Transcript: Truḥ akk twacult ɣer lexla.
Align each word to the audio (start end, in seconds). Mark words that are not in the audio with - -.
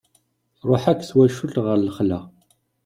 Truḥ 0.59 0.83
akk 0.91 1.01
twacult 1.09 1.55
ɣer 1.65 1.77
lexla. 1.79 2.19